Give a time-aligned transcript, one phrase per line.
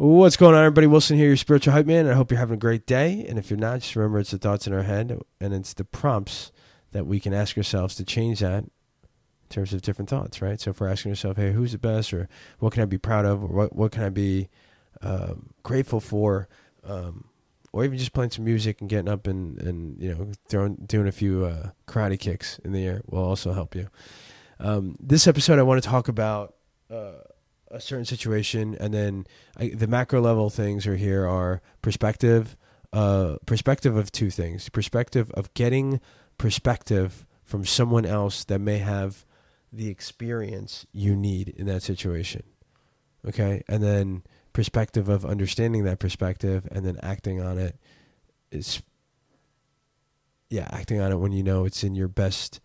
[0.00, 0.86] What's going on, everybody?
[0.86, 2.06] Wilson here, your spiritual hype man.
[2.06, 3.26] I hope you're having a great day.
[3.28, 5.82] And if you're not, just remember it's the thoughts in our head and it's the
[5.82, 6.52] prompts
[6.92, 8.70] that we can ask ourselves to change that in
[9.48, 10.60] terms of different thoughts, right?
[10.60, 12.28] So if we're asking ourselves, hey, who's the best, or
[12.60, 14.48] what can I be proud of, or what, what can I be
[15.02, 16.46] um, grateful for,
[16.84, 17.24] um,
[17.72, 21.08] or even just playing some music and getting up and, and you know, throwing, doing
[21.08, 23.88] a few uh, karate kicks in the air will also help you.
[24.60, 26.54] Um, this episode, I want to talk about.
[26.88, 27.14] Uh,
[27.70, 29.26] a certain situation, and then
[29.56, 32.56] I, the macro level things are here are perspective,
[32.92, 36.00] uh, perspective of two things: perspective of getting
[36.38, 39.24] perspective from someone else that may have
[39.72, 42.42] the experience you need in that situation.
[43.26, 44.22] Okay, and then
[44.52, 47.76] perspective of understanding that perspective and then acting on it
[48.50, 48.82] is
[50.50, 52.58] yeah acting on it when you know it's in your best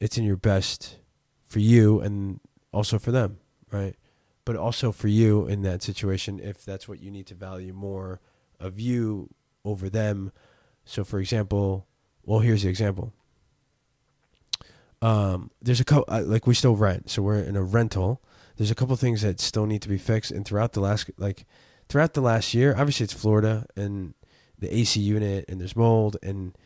[0.00, 0.96] it's in your best
[1.46, 2.40] for you and
[2.72, 3.38] also for them
[3.70, 3.96] right?
[4.48, 8.18] But also for you in that situation, if that's what you need to value more
[8.58, 9.28] of you
[9.62, 10.32] over them.
[10.86, 11.86] So, for example,
[12.24, 13.12] well, here's the example.
[15.02, 18.22] Um, there's a couple, like we still rent, so we're in a rental.
[18.56, 21.44] There's a couple things that still need to be fixed, and throughout the last, like,
[21.90, 24.14] throughout the last year, obviously it's Florida and
[24.58, 26.56] the AC unit, and there's mold, and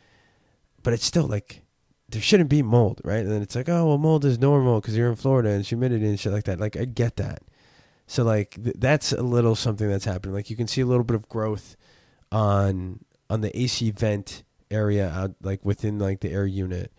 [0.84, 1.62] but it's still like
[2.08, 3.24] there shouldn't be mold, right?
[3.24, 6.06] And then it's like, oh, well, mold is normal because you're in Florida and humidity
[6.06, 6.61] and shit like that.
[6.61, 7.42] Like, I get that.
[8.12, 10.34] So, like, th- that's a little something that's happening.
[10.34, 11.77] Like, you can see a little bit of growth
[12.30, 16.92] on on the AC vent area out, like within like the air unit,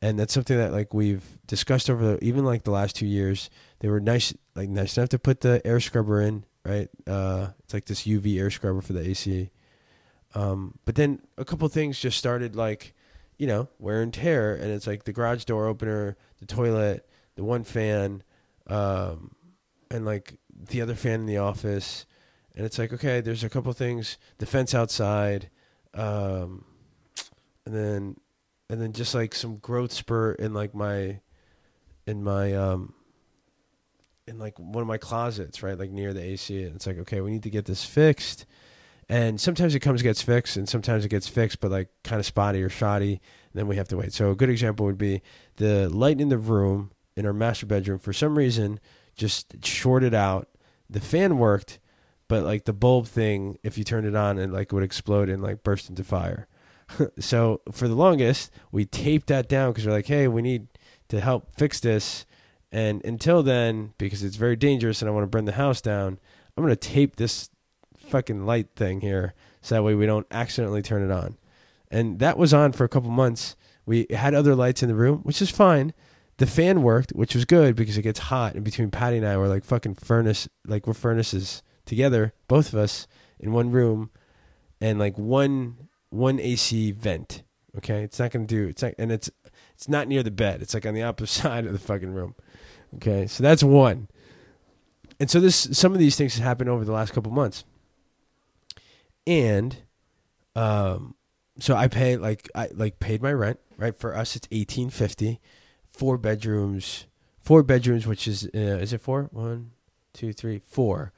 [0.00, 3.50] and that's something that like we've discussed over the, even like the last two years.
[3.80, 6.88] They were nice, like nice enough to put the air scrubber in, right?
[7.04, 9.50] Uh, it's like this UV air scrubber for the AC.
[10.36, 12.94] Um, but then a couple things just started like
[13.38, 14.54] you know, wear and tear.
[14.54, 18.22] And it's like the garage door opener, the toilet, the one fan,
[18.68, 19.32] um,
[19.90, 22.06] and like the other fan in the office.
[22.54, 25.50] And it's like, okay, there's a couple things, the fence outside,
[25.94, 26.64] um,
[27.64, 28.16] and then,
[28.68, 31.20] and then just like some growth spurt in like my,
[32.06, 32.94] in my, um,
[34.26, 35.78] in like one of my closets, right?
[35.78, 36.64] Like near the AC.
[36.64, 38.46] And it's like, okay, we need to get this fixed
[39.10, 42.24] and sometimes it comes gets fixed and sometimes it gets fixed but like kind of
[42.24, 43.20] spotty or shoddy and
[43.54, 45.20] then we have to wait so a good example would be
[45.56, 48.78] the light in the room in our master bedroom for some reason
[49.16, 50.48] just shorted out
[50.90, 51.78] the fan worked
[52.28, 55.42] but like the bulb thing if you turned it on it like would explode and
[55.42, 56.46] like burst into fire
[57.18, 60.66] so for the longest we taped that down because we're like hey we need
[61.08, 62.24] to help fix this
[62.72, 66.18] and until then because it's very dangerous and i want to burn the house down
[66.56, 67.50] i'm going to tape this
[67.96, 71.36] fucking light thing here so that way we don't accidentally turn it on.
[71.90, 73.56] And that was on for a couple months.
[73.84, 75.92] We had other lights in the room, which is fine.
[76.40, 78.54] The fan worked, which was good because it gets hot.
[78.54, 82.78] And between Patty and I, we're like fucking furnace, like we're furnaces together, both of
[82.78, 83.06] us
[83.38, 84.10] in one room,
[84.80, 87.42] and like one one AC vent.
[87.76, 88.68] Okay, it's not gonna do.
[88.68, 89.30] It's not, and it's
[89.74, 90.62] it's not near the bed.
[90.62, 92.34] It's like on the opposite side of the fucking room.
[92.96, 94.08] Okay, so that's one.
[95.20, 97.64] And so this some of these things have happened over the last couple months
[99.26, 99.76] and
[100.56, 101.14] um
[101.58, 105.40] so I pay like I like paid my rent right for us it's eighteen fifty
[105.92, 107.06] four bedrooms
[107.40, 109.28] four bedrooms which is uh, is it four?
[109.32, 109.72] One
[110.12, 111.12] two three four.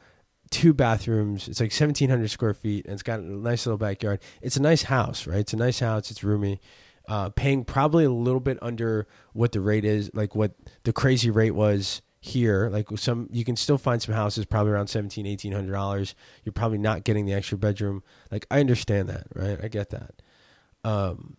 [0.51, 1.49] Two bathrooms.
[1.49, 4.21] It's like 1700 square feet and it's got a nice little backyard.
[4.41, 5.41] It's a nice house right?
[5.41, 6.11] It's a nice house.
[6.11, 6.61] It's roomy.
[7.09, 10.53] Uh, paying probably a little bit under what the rate is like what
[10.85, 12.69] the crazy rate was here.
[12.71, 16.15] Like some you can still find some houses probably around 17 1800 dollars.
[16.45, 18.03] You're probably not getting the extra bedroom.
[18.31, 19.59] Like i understand that right?
[19.63, 20.23] I get that.
[20.85, 21.37] Um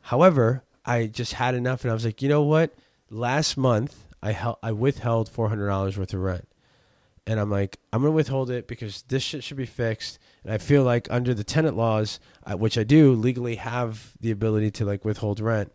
[0.00, 2.74] however i just had enough and i was like you know what?
[3.10, 6.48] Last month i held i withheld 400 dollars worth of rent.
[7.26, 10.18] And i'm like i'm gonna withhold it because this shit should be fixed.
[10.44, 12.20] And i feel like under the tenant laws
[12.56, 15.72] which i do legally have the ability to like withhold rent.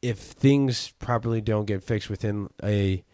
[0.00, 3.04] If things properly don't get fixed within a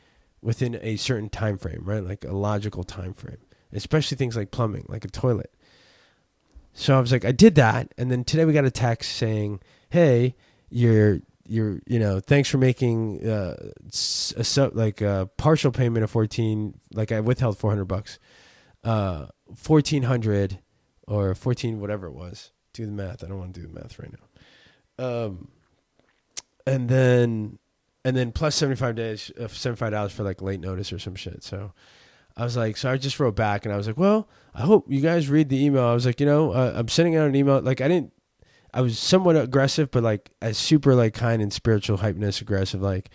[0.41, 2.03] within a certain time frame, right?
[2.03, 3.39] Like a logical time frame,
[3.73, 5.53] especially things like plumbing, like a toilet.
[6.73, 9.61] So I was like, I did that, and then today we got a text saying,
[9.91, 10.37] "Hey,
[10.71, 13.57] you're you're you know thanks for making uh,
[14.37, 18.19] a like a partial payment of fourteen like I withheld four hundred bucks,
[18.85, 20.61] uh, fourteen hundred
[21.07, 22.53] or fourteen whatever it was.
[22.73, 23.25] Do the math.
[23.25, 25.05] I don't want to do the math right now.
[25.05, 25.49] Um,
[26.67, 27.59] and then
[28.05, 31.43] and then plus 75 days uh, 75 dollars for like late notice or some shit
[31.43, 31.73] so
[32.37, 34.85] i was like so i just wrote back and i was like well i hope
[34.89, 37.35] you guys read the email i was like you know uh, i'm sending out an
[37.35, 38.13] email like i didn't
[38.79, 43.11] i was somewhat aggressive but like as super like kind and spiritual hypeness aggressive like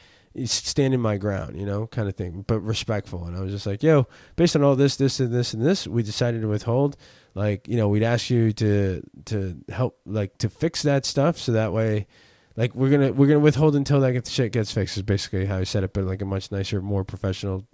[0.46, 3.26] standing my ground, you know, kind of thing, but respectful.
[3.26, 5.88] And I was just like, yo, based on all this, this, and this, and this,
[5.88, 6.98] we decided to withhold.
[7.36, 11.52] Like, you know, we'd ask you to to help, like, to fix that stuff, so
[11.54, 12.08] that way,
[12.56, 14.98] like, we're gonna we're gonna withhold until that shit gets fixed.
[14.98, 17.66] Is basically how I said it, but like a much nicer, more professional,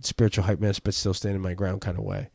[0.00, 2.30] spiritual hype man, but still standing my ground kind of way.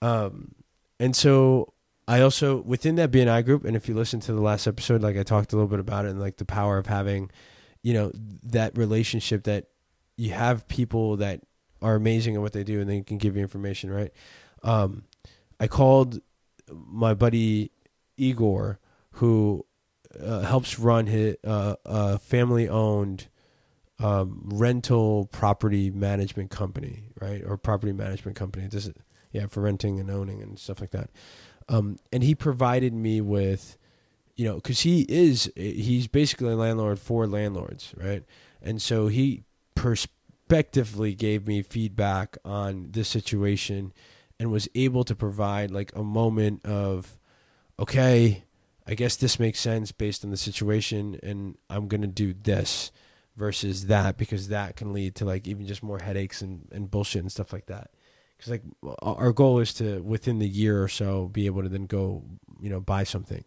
[0.00, 0.54] Um,
[1.00, 1.72] and so
[2.10, 5.16] I also within that BNI group, and if you listen to the last episode, like
[5.16, 7.30] I talked a little bit about it, and like the power of having
[7.84, 8.10] you know
[8.42, 9.66] that relationship that
[10.16, 11.42] you have people that
[11.80, 14.12] are amazing at what they do and they can give you information right?
[14.64, 15.04] Um,
[15.60, 16.20] i called
[16.70, 17.70] my buddy
[18.16, 18.80] igor
[19.12, 19.64] who
[20.20, 23.28] uh, helps run his uh, a family owned
[24.00, 27.42] um, rental property management company right?
[27.46, 28.66] Or property management company.
[28.66, 28.90] This
[29.30, 31.10] yeah for renting and owning and stuff like that
[31.70, 33.78] um, and he provided me with
[34.40, 38.24] you know, because he is he's basically a landlord for landlords, right?
[38.62, 39.44] And so he
[39.74, 43.92] prospectively gave me feedback on this situation
[44.38, 47.18] and was able to provide like a moment of,
[47.78, 48.44] okay,
[48.86, 52.92] I guess this makes sense based on the situation, and I'm gonna do this
[53.36, 57.20] versus that because that can lead to like even just more headaches and, and bullshit
[57.20, 57.90] and stuff like that.
[58.40, 58.62] Because like
[59.02, 62.24] our goal is to within the year or so be able to then go
[62.58, 63.44] you know buy something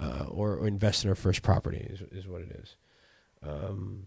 [0.00, 2.76] uh, or, or, invest in our first property is, is what it is.
[3.42, 4.04] Um,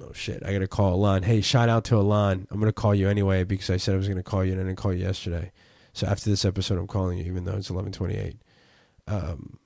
[0.00, 0.42] oh shit!
[0.44, 1.22] I gotta call Alon.
[1.22, 2.48] Hey, shout out to Alon.
[2.50, 4.64] I'm gonna call you anyway because I said I was gonna call you and I
[4.64, 5.52] didn't call you yesterday.
[5.92, 8.36] So after this episode, I'm calling you even though it's 11:28.
[9.06, 9.58] Um,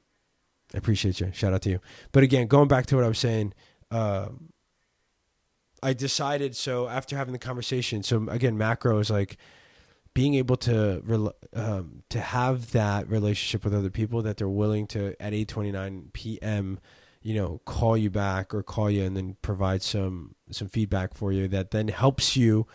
[0.75, 1.31] I appreciate you.
[1.33, 1.81] Shout out to you.
[2.13, 3.55] But again, going back to what I was saying.
[3.91, 4.51] Um,
[5.83, 8.03] I decided so after having the conversation.
[8.03, 9.37] So again, macro is like
[10.17, 15.15] being able to um, to have that relationship with other people that they're willing to
[15.21, 16.79] at 8:29 p.m.
[17.21, 21.33] you know call you back or call you and then provide some some feedback for
[21.33, 22.67] you that then helps you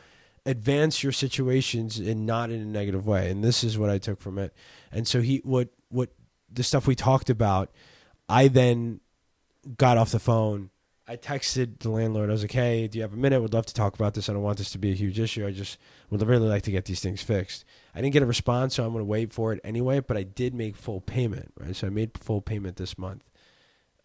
[0.46, 4.22] advance your situations and not in a negative way and this is what I took
[4.22, 4.54] from it
[4.92, 6.10] and so he what what
[6.52, 7.72] the stuff we talked about
[8.30, 9.00] I then
[9.78, 10.71] got off the phone
[11.12, 12.30] I texted the landlord.
[12.30, 13.42] I was like, "Hey, do you have a minute?
[13.42, 14.30] Would love to talk about this.
[14.30, 15.46] I don't want this to be a huge issue.
[15.46, 15.78] I just
[16.10, 18.94] would really like to get these things fixed." I didn't get a response, so I'm
[18.94, 20.00] going to wait for it anyway.
[20.00, 21.76] But I did make full payment, right?
[21.76, 23.30] So I made full payment this month.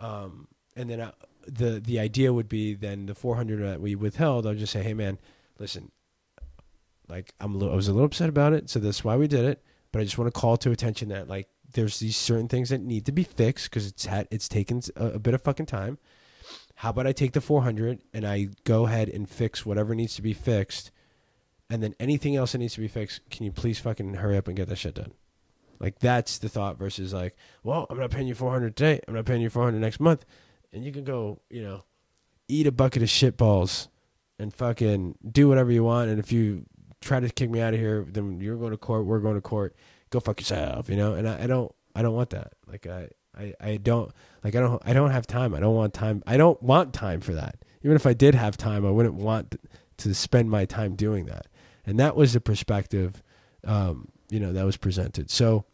[0.01, 1.11] Um, and then I, uh,
[1.47, 4.45] the the idea would be then the 400 that we withheld.
[4.45, 5.21] I'll just say, "Hey, man,
[5.61, 5.93] listen,
[7.09, 9.29] like I'm a little, I was a little upset about it, so that's why we
[9.29, 9.63] did it.
[9.93, 12.81] But I just want to call to attention that like there's these certain things that
[12.81, 15.99] need to be fixed because it's had it's taken a, a bit of fucking time."
[16.77, 20.23] How about I take the 400 and I go ahead and fix whatever needs to
[20.23, 20.91] be fixed,
[21.71, 24.47] and then anything else that needs to be fixed, can you please fucking hurry up
[24.47, 25.13] and get that shit done?
[25.81, 29.01] Like that's the thought versus like, well, I'm not paying you 400 today.
[29.09, 30.25] I'm not paying you 400 next month,
[30.73, 31.85] and you can go, you know,
[32.49, 33.89] eat a bucket of shit balls
[34.39, 36.11] and fucking do whatever you want.
[36.11, 36.67] And if you
[37.01, 39.07] try to kick me out of here, then you're going to court.
[39.07, 39.75] We're going to court.
[40.11, 41.15] Go fuck yourself, you know.
[41.15, 42.53] And I, I don't, I don't want that.
[42.67, 44.13] Like I, I, I don't
[44.43, 45.55] like I don't I don't have time.
[45.55, 46.23] I don't want time.
[46.27, 47.57] I don't want time for that.
[47.83, 49.57] Even if I did have time, I wouldn't want
[49.99, 51.47] to spend my time doing that.
[51.87, 53.23] And that was the perspective,
[53.65, 55.31] um, you know, that was presented.
[55.31, 55.65] So,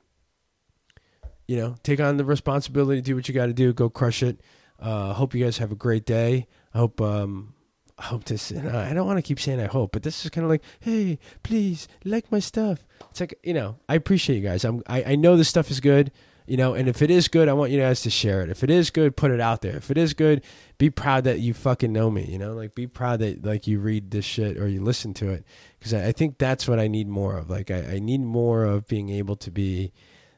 [1.48, 4.40] you know, take on the responsibility, do what you got to do, go crush it.
[4.78, 6.48] Uh, hope you guys have a great day.
[6.74, 7.54] I hope um,
[7.98, 8.52] I hope this.
[8.52, 11.18] I don't want to keep saying I hope, but this is kind of like, hey,
[11.42, 12.84] please like my stuff.
[13.10, 14.64] It's like you know, I appreciate you guys.
[14.64, 16.10] I'm I, I know this stuff is good
[16.52, 18.50] you know and if it is good i want you guys to share it.
[18.50, 19.76] If it is good put it out there.
[19.76, 20.44] If it is good
[20.76, 22.52] be proud that you fucking know me you know?
[22.52, 25.46] Like be proud that like you read this shit or you listen to it.
[25.78, 27.48] Because I, I, think that's what i need more of.
[27.48, 29.94] Like I, I, need more of being able to be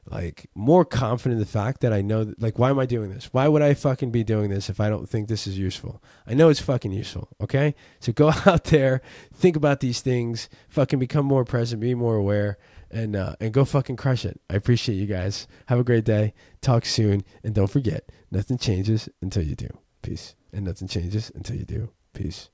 [0.08, 3.30] like more confident in the fact that i know like why am i doing this?
[3.32, 6.00] Why would i fucking be doing this if i don't think this is useful?
[6.28, 7.74] I know it's fucking useful okay?
[7.98, 9.02] So go out there
[9.34, 12.56] think about these things fucking become more present be more aware
[12.94, 14.40] and uh, and go fucking crush it.
[14.48, 15.46] I appreciate you guys.
[15.66, 16.32] Have a great day.
[16.62, 19.68] Talk soon, and don't forget, nothing changes until you do.
[20.00, 21.90] Peace, and nothing changes until you do.
[22.14, 22.48] Peace.